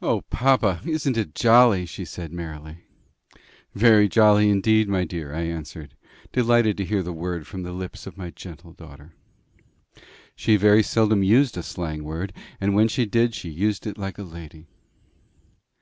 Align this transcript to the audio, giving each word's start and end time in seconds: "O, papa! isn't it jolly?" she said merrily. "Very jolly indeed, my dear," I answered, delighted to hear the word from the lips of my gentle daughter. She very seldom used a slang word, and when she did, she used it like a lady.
"O, 0.00 0.22
papa! 0.30 0.80
isn't 0.86 1.18
it 1.18 1.34
jolly?" 1.34 1.84
she 1.84 2.06
said 2.06 2.32
merrily. 2.32 2.86
"Very 3.74 4.08
jolly 4.08 4.48
indeed, 4.48 4.88
my 4.88 5.04
dear," 5.04 5.34
I 5.34 5.42
answered, 5.42 5.94
delighted 6.32 6.78
to 6.78 6.86
hear 6.86 7.02
the 7.02 7.12
word 7.12 7.46
from 7.46 7.62
the 7.62 7.72
lips 7.74 8.06
of 8.06 8.16
my 8.16 8.30
gentle 8.30 8.72
daughter. 8.72 9.12
She 10.34 10.56
very 10.56 10.82
seldom 10.82 11.22
used 11.22 11.58
a 11.58 11.62
slang 11.62 12.02
word, 12.02 12.32
and 12.62 12.74
when 12.74 12.88
she 12.88 13.04
did, 13.04 13.34
she 13.34 13.50
used 13.50 13.86
it 13.86 13.98
like 13.98 14.16
a 14.16 14.22
lady. 14.22 14.68